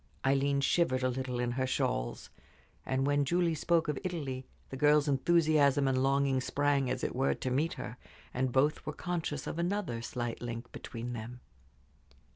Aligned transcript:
Aileen 0.25 0.61
shivered 0.61 1.03
a 1.03 1.09
little 1.09 1.39
in 1.39 1.51
her 1.51 1.67
shawls, 1.67 2.31
and 2.87 3.05
when 3.05 3.23
Julie 3.23 3.53
spoke 3.53 3.87
of 3.87 3.99
Italy 4.03 4.47
the 4.71 4.75
girl's 4.75 5.07
enthusiasm 5.07 5.87
and 5.87 6.01
longing 6.01 6.41
sprang, 6.41 6.89
as 6.89 7.03
it 7.03 7.15
were, 7.15 7.35
to 7.35 7.51
meet 7.51 7.73
her, 7.73 7.97
and 8.33 8.51
both 8.51 8.83
were 8.83 8.93
conscious 8.93 9.45
of 9.45 9.59
another 9.59 10.01
slight 10.01 10.41
link 10.41 10.71
between 10.71 11.13
them. 11.13 11.39